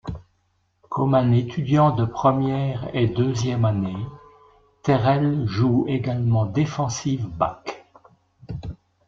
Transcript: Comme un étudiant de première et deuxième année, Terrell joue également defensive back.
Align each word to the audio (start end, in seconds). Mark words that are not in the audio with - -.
Comme 0.89 1.13
un 1.13 1.31
étudiant 1.31 1.91
de 1.95 2.05
première 2.05 2.89
et 2.95 3.05
deuxième 3.07 3.65
année, 3.65 4.03
Terrell 4.81 5.45
joue 5.45 5.85
également 5.87 6.47
defensive 6.47 7.27
back. 7.27 7.85